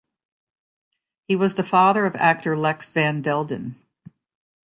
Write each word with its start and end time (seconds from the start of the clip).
He 1.27 1.35
was 1.35 1.53
the 1.53 1.63
father 1.63 2.07
of 2.07 2.15
actor 2.15 2.57
Lex 2.57 2.91
van 2.91 3.21
Delden. 3.21 3.75